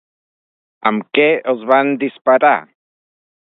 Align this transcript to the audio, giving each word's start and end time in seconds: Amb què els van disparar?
Amb 0.91 1.05
què 1.19 1.27
els 1.53 1.67
van 1.73 1.95
disparar? 2.05 2.57